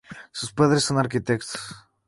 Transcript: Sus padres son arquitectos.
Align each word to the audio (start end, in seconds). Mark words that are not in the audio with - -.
Sus 0.31 0.51
padres 0.51 0.83
son 0.85 0.97
arquitectos. 0.97 1.75